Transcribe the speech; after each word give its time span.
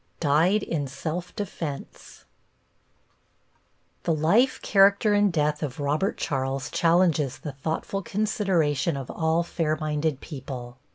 +DIED 0.19 0.63
IN 0.63 0.87
SELF 0.87 1.35
DEFENSE+ 1.35 2.25
The 4.01 4.13
life, 4.15 4.59
character 4.63 5.13
and 5.13 5.31
death 5.31 5.61
of 5.61 5.79
Robert 5.79 6.17
Charles 6.17 6.71
challenges 6.71 7.37
the 7.37 7.51
thoughtful 7.51 8.01
consideration 8.01 8.97
of 8.97 9.11
all 9.11 9.43
fair 9.43 9.75
minded 9.79 10.19
people. 10.19 10.79